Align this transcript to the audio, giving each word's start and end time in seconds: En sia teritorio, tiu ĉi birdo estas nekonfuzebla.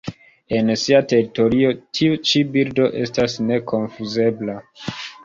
En 0.59 0.69
sia 0.83 1.01
teritorio, 1.11 1.69
tiu 1.97 2.17
ĉi 2.29 2.41
birdo 2.55 2.87
estas 3.03 3.37
nekonfuzebla. 3.51 4.57